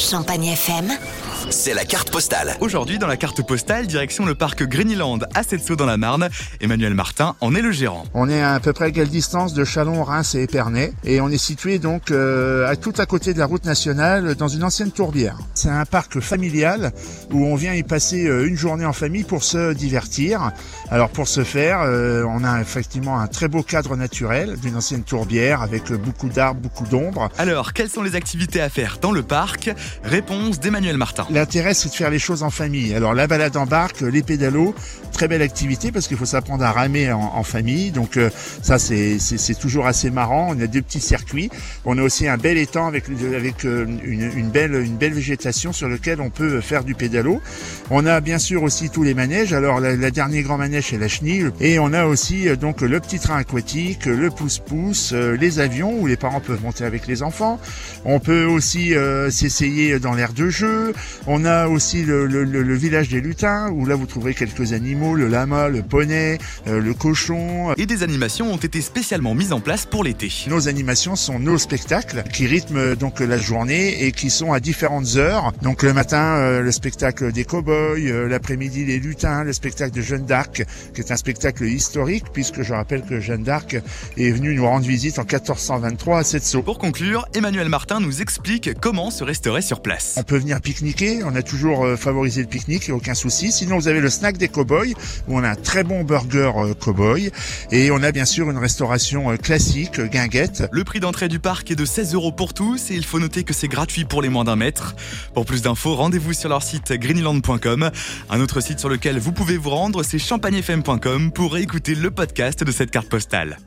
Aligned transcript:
Champagne 0.00 0.56
FM. 0.56 1.29
C'est 1.48 1.74
la 1.74 1.84
carte 1.84 2.10
postale. 2.10 2.56
Aujourd'hui, 2.60 2.98
dans 2.98 3.06
la 3.06 3.16
carte 3.16 3.44
postale, 3.46 3.86
direction 3.86 4.26
le 4.26 4.34
parc 4.34 4.62
Greenland 4.64 5.26
à 5.34 5.42
Setso 5.42 5.74
dans 5.74 5.86
la 5.86 5.96
Marne. 5.96 6.28
Emmanuel 6.60 6.94
Martin 6.94 7.34
en 7.40 7.54
est 7.54 7.62
le 7.62 7.72
gérant. 7.72 8.04
On 8.14 8.28
est 8.28 8.42
à, 8.42 8.60
peu 8.60 8.72
près 8.72 8.86
à 8.86 8.90
quelle 8.90 9.08
distance 9.08 9.54
de 9.54 9.64
Chalon, 9.64 10.04
Reims 10.04 10.34
et 10.34 10.42
Épernay 10.42 10.92
et 11.02 11.20
on 11.20 11.28
est 11.28 11.38
situé 11.38 11.78
donc 11.78 12.10
euh, 12.10 12.68
à 12.68 12.76
tout 12.76 12.92
à 12.98 13.06
côté 13.06 13.32
de 13.32 13.38
la 13.38 13.46
route 13.46 13.64
nationale 13.64 14.34
dans 14.34 14.48
une 14.48 14.62
ancienne 14.62 14.90
tourbière. 14.90 15.38
C'est 15.54 15.70
un 15.70 15.86
parc 15.86 16.20
familial 16.20 16.92
où 17.32 17.46
on 17.46 17.54
vient 17.54 17.74
y 17.74 17.82
passer 17.82 18.26
euh, 18.26 18.46
une 18.46 18.56
journée 18.56 18.84
en 18.84 18.92
famille 18.92 19.24
pour 19.24 19.42
se 19.42 19.72
divertir. 19.72 20.52
Alors 20.90 21.08
pour 21.08 21.26
ce 21.26 21.42
faire, 21.42 21.80
euh, 21.82 22.24
on 22.28 22.44
a 22.44 22.60
effectivement 22.60 23.18
un 23.18 23.26
très 23.26 23.48
beau 23.48 23.62
cadre 23.62 23.96
naturel 23.96 24.56
d'une 24.60 24.76
ancienne 24.76 25.02
tourbière 25.02 25.62
avec 25.62 25.92
beaucoup 25.92 26.28
d'arbres, 26.28 26.60
beaucoup 26.60 26.86
d'ombre. 26.86 27.30
Alors, 27.38 27.72
quelles 27.72 27.90
sont 27.90 28.02
les 28.02 28.14
activités 28.14 28.60
à 28.60 28.68
faire 28.68 28.98
dans 29.00 29.12
le 29.12 29.22
parc? 29.22 29.70
Réponse 30.04 30.60
d'Emmanuel 30.60 30.96
Martin. 30.96 31.26
L'intérêt, 31.30 31.74
c'est 31.74 31.88
de 31.88 31.94
faire 31.94 32.10
les 32.10 32.18
choses 32.18 32.42
en 32.42 32.50
famille. 32.50 32.94
Alors, 32.94 33.14
la 33.14 33.26
balade 33.26 33.56
en 33.56 33.66
barque, 33.66 34.00
les 34.00 34.22
pédalos, 34.22 34.74
très 35.12 35.28
belle 35.28 35.42
activité 35.42 35.92
parce 35.92 36.08
qu'il 36.08 36.16
faut 36.16 36.24
s'apprendre 36.24 36.64
à 36.64 36.72
ramer 36.72 37.12
en, 37.12 37.42
famille. 37.42 37.90
Donc, 37.90 38.16
euh, 38.16 38.30
ça, 38.62 38.78
c'est 38.78 39.18
c'est 39.18 39.58
toujours 39.58 39.86
assez 39.86 40.10
marrant. 40.10 40.48
On 40.50 40.60
a 40.60 40.66
deux 40.66 40.82
petits 40.82 41.00
circuits. 41.00 41.50
On 41.84 41.98
a 41.98 42.02
aussi 42.02 42.26
un 42.26 42.36
bel 42.36 42.56
étang 42.58 42.86
avec, 42.86 43.04
avec 43.36 43.64
euh, 43.64 43.86
une, 44.02 44.48
belle, 44.48 44.74
une 44.74 44.96
belle 44.96 45.12
végétation 45.12 45.72
sur 45.72 45.88
lequel 45.88 46.20
on 46.20 46.30
peut 46.30 46.60
faire 46.60 46.84
du 46.84 46.94
pédalo. 46.94 47.40
On 47.90 48.06
a 48.06 48.20
bien 48.20 48.38
sûr 48.38 48.62
aussi 48.62 48.90
tous 48.90 49.02
les 49.02 49.14
manèges. 49.14 49.52
Alors, 49.52 49.78
la, 49.78 49.94
la 49.94 50.10
dernière 50.10 50.42
grand 50.42 50.58
manège, 50.58 50.86
c'est 50.90 50.98
la 50.98 51.08
chenille. 51.08 51.50
Et 51.60 51.78
on 51.78 51.92
a 51.92 52.06
aussi 52.06 52.48
euh, 52.48 52.56
donc 52.56 52.80
le 52.80 52.98
petit 52.98 53.18
train 53.18 53.36
aquatique, 53.36 54.06
le 54.06 54.30
pouce-pouce, 54.30 55.12
les 55.12 55.60
avions 55.60 56.00
où 56.00 56.06
les 56.06 56.16
parents 56.16 56.40
peuvent 56.40 56.62
monter 56.62 56.84
avec 56.84 57.06
les 57.06 57.22
enfants. 57.22 57.60
On 58.04 58.20
peut 58.20 58.44
aussi 58.44 58.94
s'essayer 59.30 59.98
dans 59.98 60.14
l'air 60.14 60.32
de 60.32 60.48
jeu. 60.48 60.94
On 61.26 61.44
a 61.44 61.68
aussi 61.68 62.04
le, 62.04 62.26
le, 62.26 62.44
le, 62.44 62.74
village 62.74 63.08
des 63.08 63.20
lutins, 63.20 63.70
où 63.70 63.84
là 63.84 63.94
vous 63.94 64.06
trouverez 64.06 64.34
quelques 64.34 64.72
animaux, 64.72 65.14
le 65.14 65.28
lama, 65.28 65.68
le 65.68 65.82
poney, 65.82 66.38
euh, 66.66 66.80
le 66.80 66.94
cochon. 66.94 67.74
Et 67.76 67.86
des 67.86 68.02
animations 68.02 68.52
ont 68.52 68.56
été 68.56 68.80
spécialement 68.80 69.34
mises 69.34 69.52
en 69.52 69.60
place 69.60 69.86
pour 69.86 70.02
l'été. 70.02 70.32
Nos 70.48 70.68
animations 70.68 71.16
sont 71.16 71.38
nos 71.38 71.58
spectacles 71.58 72.22
qui 72.32 72.46
rythment 72.46 72.94
donc 72.94 73.20
la 73.20 73.36
journée 73.36 74.04
et 74.04 74.12
qui 74.12 74.30
sont 74.30 74.52
à 74.52 74.60
différentes 74.60 75.16
heures. 75.16 75.52
Donc 75.62 75.82
le 75.82 75.92
matin, 75.92 76.36
euh, 76.36 76.62
le 76.62 76.72
spectacle 76.72 77.32
des 77.32 77.44
cow-boys, 77.44 77.98
euh, 77.98 78.28
l'après-midi 78.28 78.84
les 78.84 78.98
lutins, 78.98 79.44
le 79.44 79.52
spectacle 79.52 79.94
de 79.94 80.02
Jeanne 80.02 80.24
d'Arc, 80.24 80.64
qui 80.94 81.00
est 81.00 81.12
un 81.12 81.16
spectacle 81.16 81.64
historique, 81.64 82.24
puisque 82.32 82.62
je 82.62 82.72
rappelle 82.72 83.02
que 83.02 83.20
Jeanne 83.20 83.42
d'Arc 83.42 83.76
est 84.16 84.30
venue 84.30 84.54
nous 84.54 84.66
rendre 84.66 84.86
visite 84.86 85.18
en 85.18 85.24
1423 85.24 86.20
à 86.20 86.24
Setso. 86.24 86.62
Pour 86.62 86.78
conclure, 86.78 87.26
Emmanuel 87.34 87.68
Martin 87.68 88.00
nous 88.00 88.22
explique 88.22 88.70
comment 88.80 89.10
se 89.10 89.24
restaurer 89.24 89.62
sur 89.62 89.82
place. 89.82 90.14
On 90.16 90.22
peut 90.22 90.38
venir 90.38 90.60
pique-niquer, 90.60 91.09
on 91.24 91.34
a 91.34 91.42
toujours 91.42 91.84
euh, 91.84 91.96
favorisé 91.96 92.42
le 92.42 92.48
pique-nique, 92.48 92.86
il 92.86 92.90
n'y 92.90 92.94
a 92.94 92.96
aucun 92.96 93.14
souci. 93.14 93.52
Sinon, 93.52 93.78
vous 93.78 93.88
avez 93.88 94.00
le 94.00 94.10
snack 94.10 94.36
des 94.36 94.48
cowboys, 94.48 94.94
où 95.28 95.38
on 95.38 95.42
a 95.42 95.50
un 95.50 95.54
très 95.54 95.84
bon 95.84 96.04
burger 96.04 96.52
euh, 96.56 96.74
cowboy. 96.74 97.30
Et 97.70 97.90
on 97.90 98.02
a 98.02 98.12
bien 98.12 98.24
sûr 98.24 98.50
une 98.50 98.58
restauration 98.58 99.30
euh, 99.30 99.36
classique, 99.36 100.00
guinguette. 100.00 100.64
Le 100.72 100.84
prix 100.84 101.00
d'entrée 101.00 101.28
du 101.28 101.38
parc 101.38 101.70
est 101.70 101.76
de 101.76 101.84
16 101.84 102.14
euros 102.14 102.32
pour 102.32 102.54
tous 102.54 102.90
et 102.90 102.94
il 102.94 103.04
faut 103.04 103.18
noter 103.18 103.44
que 103.44 103.54
c'est 103.54 103.68
gratuit 103.68 104.04
pour 104.04 104.22
les 104.22 104.28
moins 104.28 104.44
d'un 104.44 104.56
mètre. 104.56 104.94
Pour 105.34 105.46
plus 105.46 105.62
d'infos, 105.62 105.94
rendez-vous 105.94 106.32
sur 106.32 106.48
leur 106.48 106.62
site 106.62 106.92
greenland.com. 106.92 107.90
Un 108.28 108.40
autre 108.40 108.60
site 108.60 108.78
sur 108.78 108.88
lequel 108.88 109.18
vous 109.18 109.32
pouvez 109.32 109.56
vous 109.56 109.70
rendre, 109.70 110.02
c'est 110.02 110.18
champagnefm.com 110.18 111.32
pour 111.32 111.56
écouter 111.56 111.94
le 111.94 112.10
podcast 112.10 112.64
de 112.64 112.72
cette 112.72 112.90
carte 112.90 113.08
postale. 113.08 113.60